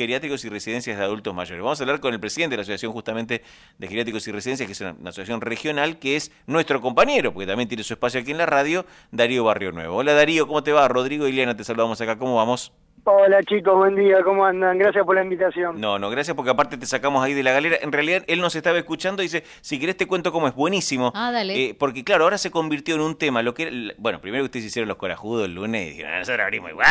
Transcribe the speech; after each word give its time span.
geriátricos 0.00 0.42
y 0.46 0.48
residencias 0.48 0.96
de 0.96 1.04
adultos 1.04 1.34
mayores. 1.34 1.62
Vamos 1.62 1.78
a 1.78 1.84
hablar 1.84 2.00
con 2.00 2.14
el 2.14 2.20
presidente 2.20 2.54
de 2.54 2.56
la 2.56 2.62
Asociación 2.62 2.92
justamente 2.92 3.42
de 3.76 3.86
Geriátricos 3.86 4.26
y 4.26 4.32
Residencias, 4.32 4.66
que 4.66 4.72
es 4.72 4.80
una, 4.80 4.96
asociación 5.10 5.42
regional, 5.42 5.98
que 5.98 6.16
es 6.16 6.32
nuestro 6.46 6.80
compañero, 6.80 7.34
porque 7.34 7.46
también 7.46 7.68
tiene 7.68 7.84
su 7.84 7.92
espacio 7.92 8.18
aquí 8.18 8.30
en 8.30 8.38
la 8.38 8.46
radio, 8.46 8.86
Darío 9.10 9.44
Barrio 9.44 9.72
Nuevo. 9.72 9.96
Hola 9.96 10.14
Darío, 10.14 10.46
¿cómo 10.46 10.62
te 10.62 10.72
va? 10.72 10.88
Rodrigo 10.88 11.28
y 11.28 11.32
Liana, 11.32 11.54
te 11.54 11.64
saludamos 11.64 12.00
acá, 12.00 12.16
¿cómo 12.16 12.36
vamos? 12.36 12.72
Hola 13.12 13.42
chicos, 13.42 13.74
buen 13.76 13.96
día, 13.96 14.22
¿cómo 14.22 14.44
andan? 14.46 14.78
Gracias 14.78 15.04
por 15.04 15.16
la 15.16 15.24
invitación. 15.24 15.80
No, 15.80 15.98
no, 15.98 16.10
gracias 16.10 16.36
porque 16.36 16.52
aparte 16.52 16.76
te 16.76 16.86
sacamos 16.86 17.24
ahí 17.24 17.34
de 17.34 17.42
la 17.42 17.50
galera. 17.50 17.76
En 17.82 17.90
realidad 17.90 18.22
él 18.28 18.40
nos 18.40 18.54
estaba 18.54 18.78
escuchando 18.78 19.20
y 19.20 19.26
dice, 19.26 19.42
si 19.62 19.80
querés 19.80 19.96
te 19.96 20.06
cuento 20.06 20.30
cómo 20.30 20.46
es, 20.46 20.54
buenísimo. 20.54 21.10
Ah, 21.16 21.32
dale. 21.32 21.60
Eh, 21.60 21.74
porque 21.76 22.04
claro, 22.04 22.22
ahora 22.22 22.38
se 22.38 22.52
convirtió 22.52 22.94
en 22.94 23.00
un 23.00 23.16
tema, 23.18 23.42
lo 23.42 23.52
que 23.52 23.94
bueno, 23.98 24.20
primero 24.20 24.44
que 24.44 24.46
ustedes 24.46 24.66
hicieron 24.66 24.86
los 24.86 24.96
corajudos 24.96 25.46
el 25.46 25.56
lunes 25.56 25.88
y 25.88 25.90
dijeron, 25.90 26.12
"Ah, 26.14 26.18
nosotros 26.20 26.44
abrimos 26.44 26.70
igual. 26.70 26.86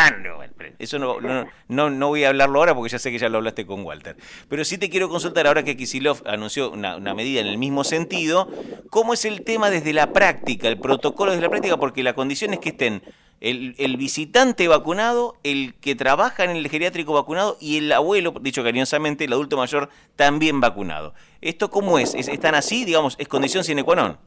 Eso 0.77 0.99
no, 0.99 1.21
no, 1.21 1.47
no, 1.69 1.89
no 1.89 2.07
voy 2.09 2.25
a 2.25 2.29
hablarlo 2.29 2.59
ahora 2.59 2.75
porque 2.75 2.89
ya 2.91 2.99
sé 2.99 3.11
que 3.11 3.17
ya 3.17 3.29
lo 3.29 3.37
hablaste 3.37 3.65
con 3.65 3.85
Walter. 3.85 4.17
Pero 4.49 4.65
sí 4.65 4.77
te 4.77 4.89
quiero 4.89 5.07
consultar 5.07 5.47
ahora 5.47 5.63
que 5.63 5.77
Kisilov 5.77 6.21
anunció 6.25 6.69
una, 6.71 6.97
una 6.97 7.13
medida 7.13 7.39
en 7.39 7.47
el 7.47 7.57
mismo 7.57 7.85
sentido, 7.85 8.49
¿cómo 8.89 9.13
es 9.13 9.23
el 9.23 9.45
tema 9.45 9.69
desde 9.69 9.93
la 9.93 10.11
práctica, 10.11 10.67
el 10.67 10.79
protocolo 10.79 11.31
desde 11.31 11.43
la 11.43 11.49
práctica? 11.49 11.77
Porque 11.77 12.03
la 12.03 12.11
condición 12.11 12.51
es 12.53 12.59
que 12.59 12.69
estén 12.69 13.03
el, 13.41 13.75
el 13.77 13.97
visitante 13.97 14.67
vacunado, 14.67 15.35
el 15.43 15.73
que 15.75 15.95
trabaja 15.95 16.43
en 16.43 16.51
el 16.51 16.67
geriátrico 16.69 17.13
vacunado 17.13 17.57
y 17.61 17.77
el 17.77 17.91
abuelo, 17.91 18.33
dicho 18.41 18.63
cariñosamente, 18.63 19.23
el 19.25 19.33
adulto 19.33 19.55
mayor 19.57 19.89
también 20.15 20.59
vacunado. 20.59 21.13
¿Esto 21.41 21.69
cómo 21.69 21.99
es? 21.99 22.13
¿Es- 22.15 22.27
¿Están 22.27 22.55
así? 22.55 22.83
Digamos, 22.85 23.15
¿es 23.19 23.27
condición 23.27 23.63
sine 23.63 23.83
qua 23.83 23.95
non? 23.95 24.17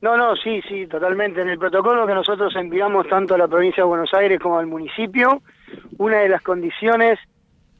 No, 0.00 0.16
no, 0.16 0.36
sí, 0.36 0.60
sí, 0.68 0.86
totalmente. 0.86 1.40
En 1.40 1.48
el 1.48 1.58
protocolo 1.58 2.06
que 2.06 2.14
nosotros 2.14 2.54
enviamos 2.54 3.08
tanto 3.08 3.34
a 3.34 3.38
la 3.38 3.48
provincia 3.48 3.82
de 3.82 3.88
Buenos 3.88 4.10
Aires 4.14 4.38
como 4.40 4.58
al 4.58 4.66
municipio, 4.66 5.42
una 5.98 6.18
de 6.18 6.28
las 6.28 6.42
condiciones 6.42 7.18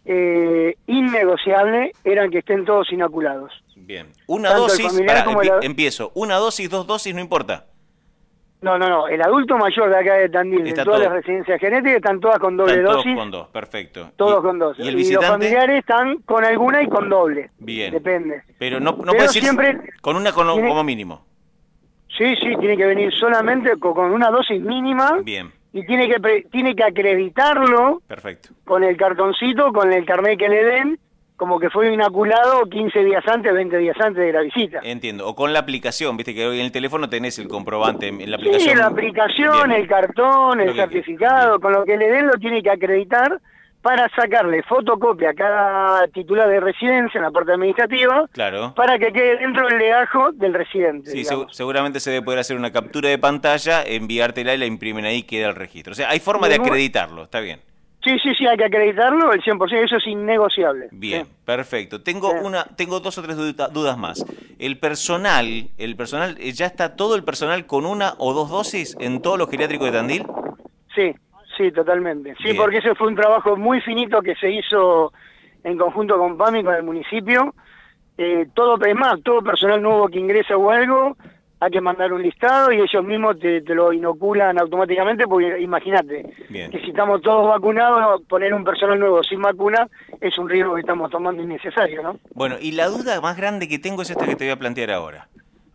eh, 0.04 0.74
innegociables 0.86 1.92
eran 2.04 2.30
que 2.30 2.38
estén 2.38 2.64
todos 2.64 2.90
inoculados. 2.92 3.52
Bien. 3.76 4.08
Una 4.26 4.48
Tanto 4.50 4.62
dosis, 4.64 4.98
el- 4.98 5.64
empiezo. 5.64 6.10
Una 6.14 6.36
dosis, 6.36 6.68
dos 6.70 6.86
dosis, 6.86 7.14
no 7.14 7.20
importa. 7.20 7.66
No, 8.66 8.78
no, 8.78 8.88
no. 8.88 9.08
El 9.08 9.22
adulto 9.22 9.56
mayor 9.56 9.88
de 9.90 9.96
acá 9.96 10.14
de 10.14 10.28
Tandil, 10.28 10.66
Está 10.66 10.80
de 10.82 10.84
todas 10.84 11.00
todo- 11.00 11.08
las 11.08 11.12
residencias 11.24 11.60
genéticas, 11.60 11.96
están 11.96 12.20
todas 12.20 12.38
con 12.38 12.56
doble 12.56 12.72
Están 12.72 12.84
todos 12.86 12.96
dosis. 12.96 13.16
con 13.16 13.30
dos, 13.30 13.48
perfecto. 13.48 14.10
Todos 14.16 14.40
Y- 14.40 14.42
con 14.42 14.58
dos. 14.58 14.78
¿Y 14.78 14.82
el 14.82 14.86
los 14.88 14.96
visitante? 14.96 15.26
familiares 15.28 15.78
están 15.78 16.16
con 16.22 16.44
alguna 16.44 16.82
y 16.82 16.88
con 16.88 17.08
doble. 17.08 17.50
Bien. 17.58 17.92
Depende. 17.92 18.42
Pero 18.58 18.80
no, 18.80 18.90
no 18.92 18.96
Pero 18.98 19.12
puede 19.12 19.28
ser 19.28 19.42
siempre 19.42 19.78
con 20.00 20.16
una 20.16 20.32
como, 20.32 20.54
tiene- 20.54 20.68
como 20.68 20.82
mínimo. 20.84 21.24
Sí, 22.18 22.34
sí, 22.36 22.54
tiene 22.58 22.76
que 22.76 22.86
venir 22.86 23.12
solamente 23.14 23.78
co- 23.78 23.94
con 23.94 24.10
una 24.10 24.30
dosis 24.30 24.60
mínima 24.60 25.18
Bien, 25.22 25.50
y 25.72 25.84
tiene 25.86 26.08
que 26.08 26.18
pre- 26.18 26.46
tiene 26.50 26.74
que 26.74 26.82
acreditarlo 26.84 28.00
perfecto. 28.06 28.48
con 28.64 28.82
el 28.84 28.96
cartoncito, 28.96 29.72
con 29.72 29.92
el 29.92 30.04
carnet 30.06 30.38
que 30.38 30.48
le 30.48 30.64
den, 30.64 30.98
como 31.36 31.58
que 31.60 31.68
fue 31.70 31.92
inoculado 31.92 32.64
15 32.68 33.04
días 33.04 33.22
antes, 33.28 33.52
20 33.52 33.76
días 33.78 33.96
antes 34.00 34.24
de 34.24 34.32
la 34.32 34.40
visita. 34.40 34.80
Entiendo. 34.82 35.26
O 35.28 35.34
con 35.34 35.52
la 35.52 35.58
aplicación, 35.60 36.16
viste 36.16 36.34
que 36.34 36.46
hoy 36.46 36.58
en 36.60 36.66
el 36.66 36.72
teléfono 36.72 37.08
tenés 37.08 37.38
el 37.38 37.48
comprobante 37.48 38.08
en 38.08 38.18
la 38.30 38.38
Sí, 38.38 38.42
aplicación. 38.48 38.78
la 38.78 38.86
aplicación, 38.86 39.68
Bien. 39.68 39.80
el 39.82 39.86
cartón, 39.88 40.60
el 40.60 40.74
certificado, 40.74 41.50
bien. 41.50 41.60
con 41.60 41.72
lo 41.72 41.84
que 41.84 41.96
le 41.96 42.08
den 42.08 42.26
lo 42.26 42.34
tiene 42.34 42.62
que 42.62 42.70
acreditar 42.70 43.40
para 43.82 44.08
sacarle 44.16 44.64
fotocopia 44.64 45.30
a 45.30 45.34
cada 45.34 46.08
titular 46.08 46.48
de 46.48 46.58
residencia 46.58 47.18
en 47.18 47.22
la 47.24 47.30
parte 47.30 47.52
administrativa 47.52 48.26
Claro. 48.32 48.74
para 48.74 48.98
que 48.98 49.12
quede 49.12 49.36
dentro 49.36 49.68
del 49.68 49.78
legajo 49.78 50.32
del 50.32 50.54
residente. 50.54 51.10
Sí, 51.12 51.18
digamos. 51.18 51.54
seguramente 51.56 52.00
se 52.00 52.10
debe 52.10 52.24
poder 52.24 52.40
hacer 52.40 52.56
una 52.56 52.72
captura 52.72 53.08
de 53.10 53.18
pantalla, 53.18 53.84
enviártela 53.84 54.54
y 54.54 54.58
la 54.58 54.66
imprimen 54.66 55.04
ahí 55.04 55.18
y 55.18 55.22
queda 55.22 55.48
el 55.50 55.54
registro. 55.54 55.92
O 55.92 55.94
sea, 55.94 56.08
hay 56.10 56.18
forma 56.18 56.48
de 56.48 56.56
acreditarlo, 56.56 57.22
está 57.22 57.38
bien. 57.38 57.60
Sí, 58.06 58.16
sí, 58.20 58.34
sí, 58.36 58.46
hay 58.46 58.56
que 58.56 58.64
acreditarlo 58.66 59.32
el 59.32 59.42
100%, 59.42 59.82
eso 59.84 59.96
es 59.96 60.06
innegociable. 60.06 60.86
Bien, 60.92 61.24
Sí. 61.26 61.32
perfecto. 61.44 62.02
Tengo 62.02 62.30
Sí. 62.30 62.36
una, 62.44 62.62
tengo 62.76 63.00
dos 63.00 63.18
o 63.18 63.22
tres 63.22 63.36
duda- 63.36 63.66
dudas 63.66 63.98
más. 63.98 64.24
El 64.60 64.78
personal, 64.78 65.70
el 65.76 65.96
personal, 65.96 66.36
eh, 66.38 66.52
¿ya 66.52 66.66
está 66.66 66.94
todo 66.94 67.16
el 67.16 67.24
personal 67.24 67.66
con 67.66 67.84
una 67.84 68.14
o 68.18 68.32
dos 68.32 68.48
dosis 68.48 68.96
en 69.00 69.20
todos 69.22 69.38
los 69.38 69.50
geriátricos 69.50 69.86
de 69.90 69.98
Tandil? 69.98 70.24
Sí, 70.94 71.12
sí, 71.56 71.72
totalmente. 71.72 72.36
Sí, 72.36 72.44
Bien. 72.44 72.56
porque 72.58 72.78
ese 72.78 72.94
fue 72.94 73.08
un 73.08 73.16
trabajo 73.16 73.56
muy 73.56 73.80
finito 73.80 74.22
que 74.22 74.36
se 74.36 74.52
hizo 74.52 75.12
en 75.64 75.76
conjunto 75.76 76.16
con 76.16 76.36
PAMI, 76.38 76.62
con 76.62 76.74
el 76.76 76.84
municipio. 76.84 77.54
Eh, 78.18 78.46
todo, 78.54 78.82
es 78.86 78.94
más, 78.94 79.20
todo 79.24 79.42
personal 79.42 79.82
nuevo 79.82 80.06
que 80.06 80.20
ingresa 80.20 80.56
o 80.56 80.70
algo, 80.70 81.16
hay 81.58 81.70
que 81.70 81.80
mandar 81.80 82.12
un 82.12 82.22
listado 82.22 82.70
y 82.72 82.76
ellos 82.80 83.02
mismos 83.04 83.38
te, 83.38 83.62
te 83.62 83.74
lo 83.74 83.92
inoculan 83.92 84.58
automáticamente, 84.58 85.24
porque 85.26 85.58
imagínate, 85.60 86.22
que 86.50 86.80
si 86.80 86.90
estamos 86.90 87.22
todos 87.22 87.48
vacunados, 87.48 88.22
poner 88.28 88.52
un 88.52 88.62
personal 88.64 88.98
nuevo 88.98 89.22
sin 89.22 89.40
vacuna 89.40 89.88
es 90.20 90.36
un 90.38 90.48
riesgo 90.48 90.74
que 90.74 90.80
estamos 90.80 91.10
tomando 91.10 91.42
innecesario, 91.42 92.02
¿no? 92.02 92.18
Bueno, 92.34 92.56
y 92.60 92.72
la 92.72 92.88
duda 92.88 93.20
más 93.20 93.36
grande 93.36 93.68
que 93.68 93.78
tengo 93.78 94.02
es 94.02 94.10
esta 94.10 94.26
que 94.26 94.36
te 94.36 94.44
voy 94.44 94.52
a 94.52 94.58
plantear 94.58 94.90
ahora. 94.90 95.28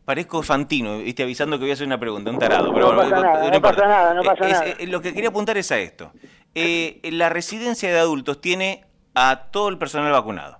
Parezco 0.06 0.42
Fantino, 0.44 0.97
viste, 1.00 1.24
avisando 1.24 1.58
que 1.58 1.64
voy 1.64 1.72
a 1.72 1.74
hacer 1.74 1.88
una 1.88 2.00
pregunta, 2.00 2.30
un 2.31 2.38
tarado. 2.40 2.74
Pero 2.74 2.90
No 2.92 2.96
bueno, 2.96 3.09
pasa 3.12 3.22
nada, 3.24 3.52
no 3.52 3.62
pasa 3.62 3.88
nada, 3.88 4.13
no 4.13 4.22
Eh, 4.22 4.25
pasa 4.25 4.46
es- 4.48 4.59
nada. 4.59 4.66
eh, 4.80 4.88
lo 4.88 5.02
que 5.02 5.13
quería 5.13 5.30
apuntar 5.30 5.58
es 5.58 5.72
a 5.72 5.80
esto. 5.80 6.12
Eh, 6.53 7.00
la 7.12 7.30
residencia 7.30 7.90
de 7.92 8.00
adultos 8.00 8.42
tiene 8.42 8.84
a 9.16 9.48
todo 9.52 9.69
el 9.69 9.78
personal 9.78 10.12
vacunado. 10.12 10.58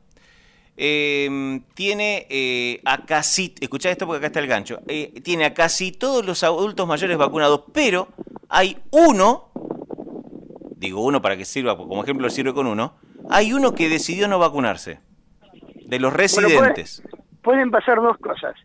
Eh, 0.78 1.60
tiene 1.76 2.26
eh, 2.30 2.82
a 2.86 3.06
casi, 3.06 3.54
escuchá 3.60 3.92
esto 3.92 4.06
porque 4.08 4.18
acá 4.20 4.28
está 4.28 4.40
el 4.40 4.48
gancho, 4.48 4.80
eh, 4.88 5.14
tiene 5.24 5.46
a 5.46 5.54
casi 5.54 5.92
todos 5.92 6.26
los 6.26 6.44
adultos 6.44 6.88
mayores 6.88 7.18
vacunados, 7.18 7.64
pero 7.74 8.08
hay 8.50 8.78
uno, 8.92 9.52
digo 10.78 11.04
uno 11.04 11.22
para 11.22 11.38
que 11.38 11.46
sirva, 11.46 11.78
como 11.78 12.02
ejemplo 12.04 12.30
sirve 12.30 12.54
con 12.54 12.68
uno, 12.68 12.96
hay 13.30 13.54
uno 13.54 13.74
que 13.74 13.90
decidió 13.90 14.28
no 14.28 14.40
vacunarse, 14.40 15.00
de 15.86 16.00
los 16.00 16.12
Bueno, 16.14 16.18
residentes. 16.18 17.04
pueden 17.44 17.70
pasar 17.70 17.98
dos 18.02 18.18
cosas. 18.18 18.56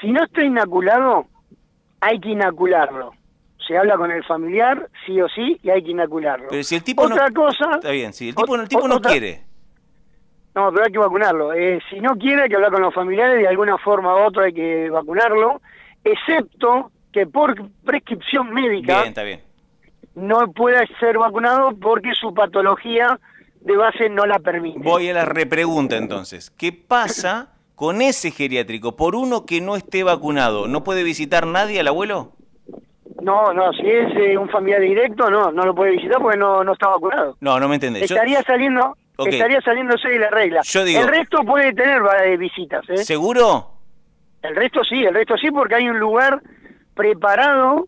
Si 0.00 0.10
no 0.12 0.22
está 0.24 0.44
inoculado, 0.44 1.26
hay 2.00 2.20
que 2.20 2.30
inocularlo. 2.30 3.12
Se 3.66 3.76
habla 3.76 3.96
con 3.96 4.10
el 4.10 4.24
familiar, 4.24 4.88
sí 5.06 5.20
o 5.20 5.28
sí, 5.28 5.58
y 5.62 5.70
hay 5.70 5.82
que 5.82 5.90
inocularlo. 5.90 6.48
Pero 6.50 6.62
si 6.62 6.76
el 6.76 6.82
tipo 6.82 7.08
no- 7.08 7.14
Otra 7.14 7.30
cosa... 7.30 7.74
Está 7.74 7.90
bien, 7.90 8.12
si 8.12 8.28
el 8.30 8.34
tipo, 8.34 8.56
ot- 8.56 8.62
el 8.62 8.68
tipo 8.68 8.88
no 8.88 8.96
otra- 8.96 9.10
quiere. 9.10 9.44
No, 10.54 10.70
pero 10.72 10.84
hay 10.84 10.92
que 10.92 10.98
vacunarlo. 10.98 11.52
Eh, 11.52 11.80
si 11.88 12.00
no 12.00 12.16
quiere, 12.16 12.42
hay 12.42 12.48
que 12.48 12.56
hablar 12.56 12.72
con 12.72 12.82
los 12.82 12.92
familiares, 12.94 13.38
de 13.40 13.48
alguna 13.48 13.78
forma 13.78 14.14
u 14.14 14.26
otra 14.26 14.44
hay 14.44 14.52
que 14.52 14.90
vacunarlo, 14.90 15.60
excepto 16.04 16.90
que 17.12 17.26
por 17.26 17.54
prescripción 17.84 18.52
médica 18.52 18.96
Bien, 18.98 19.08
está 19.08 19.22
bien. 19.22 19.40
no 20.14 20.52
pueda 20.52 20.84
ser 20.98 21.18
vacunado 21.18 21.70
porque 21.80 22.12
su 22.14 22.32
patología 22.34 23.18
de 23.60 23.76
base 23.76 24.08
no 24.08 24.26
la 24.26 24.38
permite. 24.38 24.80
Voy 24.80 25.08
a 25.08 25.14
la 25.14 25.24
repregunta 25.24 25.96
entonces. 25.96 26.50
¿Qué 26.50 26.72
pasa 26.72 27.52
con 27.74 28.00
ese 28.02 28.30
geriátrico? 28.30 28.96
Por 28.96 29.14
uno 29.14 29.44
que 29.46 29.60
no 29.60 29.76
esté 29.76 30.02
vacunado, 30.02 30.66
¿no 30.68 30.82
puede 30.84 31.02
visitar 31.02 31.46
nadie 31.46 31.80
al 31.80 31.88
abuelo? 31.88 32.32
No, 33.22 33.52
no, 33.52 33.70
si 33.74 33.82
es 33.86 34.08
eh, 34.16 34.38
un 34.38 34.48
familiar 34.48 34.80
directo, 34.80 35.28
no, 35.30 35.52
no 35.52 35.64
lo 35.64 35.74
puede 35.74 35.92
visitar 35.92 36.22
porque 36.22 36.38
no, 36.38 36.64
no 36.64 36.72
está 36.72 36.88
vacunado. 36.88 37.36
No, 37.40 37.60
no 37.60 37.68
me 37.68 37.74
entendés. 37.74 38.08
Yo- 38.08 38.14
Estaría 38.16 38.42
saliendo, 38.42 38.96
Estaría 39.28 39.60
saliéndose 39.60 40.08
de 40.08 40.18
la 40.18 40.30
regla. 40.30 40.60
Yo 40.64 40.84
digo- 40.84 41.00
el 41.00 41.08
resto 41.08 41.42
puede 41.44 41.72
tener 41.72 42.00
eh, 42.24 42.36
visitas, 42.36 42.88
¿eh? 42.88 42.98
¿Seguro? 42.98 43.72
El 44.42 44.56
resto 44.56 44.82
sí, 44.84 45.04
el 45.04 45.12
resto 45.14 45.36
sí, 45.36 45.50
porque 45.50 45.74
hay 45.74 45.88
un 45.88 45.98
lugar 45.98 46.40
preparado 46.94 47.86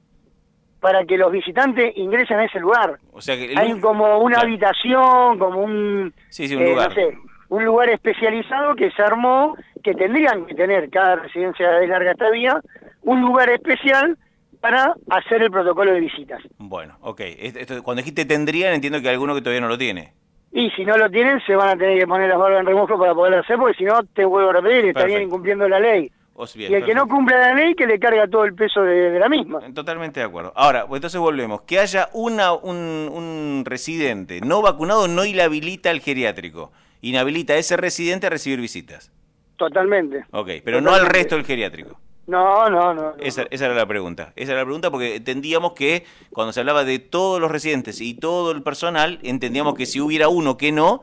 para 0.81 1.04
que 1.04 1.16
los 1.16 1.31
visitantes 1.31 1.92
ingresen 1.97 2.38
a 2.38 2.44
ese 2.44 2.59
lugar. 2.59 2.98
O 3.12 3.21
sea 3.21 3.37
que 3.37 3.53
el- 3.53 3.59
Hay 3.59 3.78
como 3.81 4.19
una 4.19 4.34
Claro. 4.37 4.48
habitación, 4.48 5.38
como 5.38 5.60
un, 5.62 6.12
Sí, 6.28 6.48
sí, 6.48 6.56
un 6.56 6.62
eh, 6.62 6.71
lugar. 6.71 6.88
no 6.88 6.94
sé, 6.94 7.16
un 7.50 7.65
lugar 7.65 7.88
especializado 7.91 8.75
que 8.75 8.91
se 8.91 9.03
armó, 9.03 9.54
que 9.84 9.94
tendrían 9.94 10.44
que 10.47 10.54
tener 10.54 10.91
cada 10.91 11.16
residencia 11.16 11.71
de 11.71 11.87
larga 11.87 12.12
estadía, 12.12 12.60
un 13.03 13.21
lugar 13.21 13.48
especial 13.50 14.16
para 14.60 14.94
hacer 15.10 15.42
el 15.42 15.50
protocolo 15.50 15.92
de 15.92 16.00
visitas. 16.00 16.41
Bueno, 16.59 16.97
ok. 17.00 17.21
Esto- 17.21 17.82
cuando 17.82 18.00
dijiste 18.03 18.25
tendrían, 18.25 18.75
entiendo 18.75 19.00
que 19.00 19.09
hay 19.09 19.15
alguno 19.15 19.34
que 19.34 19.41
todavía 19.41 19.60
no 19.60 19.69
lo 19.69 19.78
tiene. 19.78 20.12
Y 20.53 20.71
si 20.71 20.85
no 20.85 20.99
lo 20.99 21.11
tienen, 21.11 21.41
se 21.47 21.57
van 21.57 21.71
a 21.71 21.77
tener 21.77 21.99
que 21.99 22.07
poner 22.07 22.29
las 22.29 22.39
barbas 22.39 22.61
en 22.61 22.67
remojo 22.67 22.99
para 22.99 23.15
poder 23.15 23.34
hacer, 23.34 23.57
porque 23.57 23.78
si 23.78 23.84
no, 23.84 24.03
te 24.04 24.25
vuelvo 24.25 24.51
a 24.51 24.53
repetir, 24.54 24.87
estarían 24.87 25.22
incumpliendo 25.22 25.69
la 25.69 25.81
ley. 25.81 26.13
Bien, 26.54 26.72
y 26.72 26.75
el 26.75 26.84
que 26.84 26.95
no 26.95 27.07
cumpla 27.07 27.39
la 27.39 27.54
ley, 27.54 27.75
que 27.75 27.87
le 27.87 27.99
carga 27.99 28.27
todo 28.27 28.45
el 28.45 28.54
peso 28.54 28.83
de, 28.83 29.10
de 29.10 29.19
la 29.19 29.28
misma. 29.28 29.60
Totalmente 29.75 30.19
de 30.21 30.27
acuerdo. 30.27 30.53
Ahora, 30.57 30.87
pues 30.87 30.99
entonces 30.99 31.21
volvemos. 31.21 31.63
Que 31.63 31.78
haya 31.78 32.09
una, 32.15 32.53
un, 32.53 32.77
un 32.77 33.63
residente 33.65 34.41
no 34.41 34.60
vacunado 34.60 35.09
no 35.09 35.25
inhabilita 35.25 35.91
al 35.91 36.01
geriátrico. 36.01 36.72
Inhabilita 37.01 37.53
a 37.53 37.57
ese 37.57 37.77
residente 37.77 38.27
a 38.27 38.31
recibir 38.31 38.60
visitas. 38.60 39.13
Totalmente. 39.57 40.25
Ok, 40.33 40.51
pero 40.65 40.81
no 40.81 40.93
al 40.93 41.07
resto 41.07 41.37
del 41.37 41.45
geriátrico. 41.45 42.01
No, 42.33 42.71
no, 42.71 42.95
no. 42.95 43.03
no. 43.03 43.15
Esa, 43.19 43.47
esa 43.51 43.67
era 43.67 43.75
la 43.75 43.84
pregunta. 43.84 44.33
Esa 44.37 44.53
era 44.53 44.63
la 44.63 44.65
pregunta 44.65 44.91
porque 44.91 45.17
entendíamos 45.17 45.75
que 45.75 46.07
cuando 46.31 46.55
se 46.55 46.61
hablaba 46.61 46.83
de 46.83 46.99
todos 46.99 47.39
los 47.39 47.51
residentes 47.51 48.01
y 48.01 48.15
todo 48.15 48.53
el 48.53 48.63
personal, 48.63 49.19
entendíamos 49.23 49.75
que 49.75 49.84
si 49.84 50.01
hubiera 50.01 50.29
uno 50.29 50.57
que 50.57 50.73
no, 50.73 51.03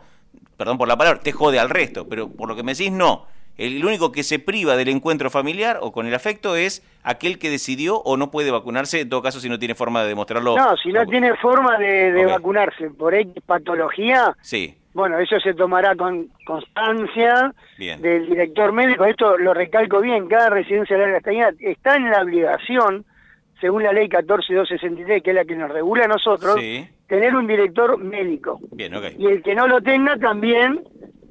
perdón 0.57 0.79
por 0.79 0.87
la 0.87 0.97
palabra, 0.97 1.19
te 1.21 1.31
jode 1.31 1.59
al 1.59 1.69
resto. 1.69 2.09
Pero 2.09 2.29
por 2.29 2.49
lo 2.49 2.55
que 2.55 2.63
me 2.63 2.73
decís, 2.73 2.91
no. 2.91 3.27
El 3.59 3.85
único 3.85 4.11
que 4.11 4.23
se 4.23 4.39
priva 4.39 4.75
del 4.75 4.87
encuentro 4.87 5.29
familiar 5.29 5.77
o 5.81 5.91
con 5.91 6.07
el 6.07 6.15
afecto 6.15 6.55
es 6.55 6.81
aquel 7.03 7.37
que 7.37 7.51
decidió 7.51 7.97
o 7.99 8.17
no 8.17 8.31
puede 8.31 8.49
vacunarse, 8.49 9.01
en 9.01 9.09
todo 9.09 9.21
caso 9.21 9.39
si 9.39 9.49
no 9.49 9.59
tiene 9.59 9.75
forma 9.75 10.01
de 10.01 10.07
demostrarlo. 10.07 10.55
No, 10.55 10.77
si 10.77 10.91
no 10.91 11.05
tiene 11.05 11.35
forma 11.35 11.77
de, 11.77 12.25
vacunarse 12.25 12.89
por 12.89 13.13
X 13.13 13.35
patología, 13.45 14.35
Sí. 14.41 14.78
Bueno, 14.93 15.19
eso 15.19 15.39
se 15.39 15.53
tomará 15.53 15.95
con 15.95 16.27
constancia 16.45 17.53
Bien. 17.77 18.01
del 18.01 18.27
director 18.27 18.71
médico. 18.71 19.05
Esto 19.05 19.37
lo 19.37 19.53
recalco 19.53 20.01
bien, 20.01 20.27
cada 20.27 20.49
residencia 20.49 20.95
de 20.97 21.03
larga 21.03 21.17
estadía 21.17 21.53
está 21.59 21.95
en 21.95 22.09
la 22.09 22.21
obligación, 22.21 23.05
según 23.61 23.83
la 23.83 23.93
ley 23.93 24.09
14263, 24.09 25.21
que 25.21 25.29
es 25.29 25.35
la 25.35 25.45
que 25.45 25.55
nos 25.55 25.69
regula 25.69 26.05
a 26.05 26.07
nosotros, 26.07 26.55
Sí. 26.59 26.87
tener 27.07 27.35
un 27.35 27.45
director 27.47 27.97
médico. 27.97 28.59
Bien, 28.71 28.93
ok. 28.95 29.05
Y 29.17 29.27
el 29.27 29.43
que 29.43 29.53
no 29.55 29.67
lo 29.67 29.81
tenga 29.81 30.17
también, 30.17 30.81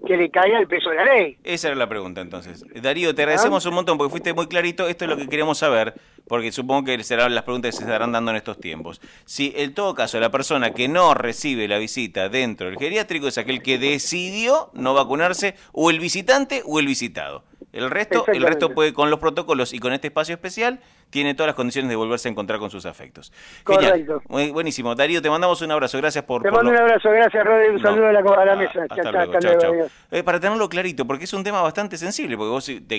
que 0.06 0.16
le 0.16 0.30
caiga 0.30 0.58
el 0.60 0.68
peso 0.68 0.90
de 0.90 0.96
la 0.96 1.04
ley. 1.04 1.36
Esa 1.42 1.68
era 1.68 1.76
la 1.76 1.88
pregunta 1.88 2.20
entonces. 2.20 2.64
Darío, 2.80 3.14
te 3.14 3.22
agradecemos 3.22 3.66
un 3.66 3.74
montón 3.74 3.98
porque 3.98 4.10
fuiste 4.12 4.32
muy 4.32 4.46
clarito. 4.46 4.86
Esto 4.86 5.04
es 5.04 5.10
lo 5.10 5.16
que 5.16 5.28
queremos 5.28 5.58
saber, 5.58 5.94
porque 6.28 6.52
supongo 6.52 6.84
que 6.84 7.02
serán 7.02 7.34
las 7.34 7.44
preguntas 7.44 7.70
que 7.70 7.76
se 7.78 7.84
estarán 7.84 8.12
dando 8.12 8.30
en 8.30 8.36
estos 8.36 8.58
tiempos. 8.60 9.00
Si 9.24 9.52
en 9.56 9.74
todo 9.74 9.94
caso 9.94 10.20
la 10.20 10.30
persona 10.30 10.72
que 10.72 10.86
no 10.88 11.14
recibe 11.14 11.66
la 11.68 11.78
visita 11.78 12.28
dentro 12.28 12.66
del 12.68 12.78
geriátrico 12.78 13.28
es 13.28 13.38
aquel 13.38 13.62
que 13.62 13.78
decidió 13.78 14.70
no 14.74 14.94
vacunarse, 14.94 15.54
o 15.72 15.90
el 15.90 15.98
visitante 16.00 16.62
o 16.66 16.78
el 16.78 16.86
visitado. 16.86 17.42
El 17.72 17.90
resto, 17.90 18.24
el 18.28 18.42
resto 18.42 18.70
puede, 18.74 18.94
con 18.94 19.10
los 19.10 19.18
protocolos 19.18 19.72
y 19.74 19.78
con 19.78 19.92
este 19.92 20.08
espacio 20.08 20.34
especial, 20.34 20.80
tiene 21.10 21.34
todas 21.34 21.48
las 21.48 21.54
condiciones 21.54 21.88
de 21.90 21.96
volverse 21.96 22.28
a 22.28 22.30
encontrar 22.30 22.58
con 22.58 22.70
sus 22.70 22.86
afectos. 22.86 23.30
Correcto. 23.62 24.22
Genial. 24.28 24.52
Buenísimo. 24.52 24.94
Darío, 24.94 25.20
te 25.20 25.28
mandamos 25.30 25.60
un 25.62 25.70
abrazo. 25.70 25.98
Gracias 25.98 26.24
por... 26.24 26.42
Te 26.42 26.48
por 26.48 26.58
mando 26.58 26.72
lo- 26.72 26.78
un 26.78 26.82
abrazo, 26.84 27.10
gracias 27.10 27.44
Rodri, 27.44 27.68
un 27.68 27.74
No. 27.76 27.82
saludo 27.82 28.06
a 28.06 28.12
la, 28.12 28.20
a 28.20 28.44
la 28.44 28.52
Ah, 28.52 28.56
mesa. 28.56 28.82
Hasta 28.88 29.02
luego, 29.12 29.18
hasta 29.18 29.38
chao, 29.38 29.40
luego, 29.52 29.60
chao. 29.60 29.72
adiós. 29.72 29.92
Eh, 30.10 30.22
para 30.22 30.40
tenerlo 30.40 30.68
clarito, 30.68 31.06
porque 31.06 31.24
es 31.24 31.32
un 31.34 31.44
tema 31.44 31.60
bastante 31.60 31.98
sensible, 31.98 32.36
porque 32.36 32.50
vos 32.50 32.70
te 32.86 32.94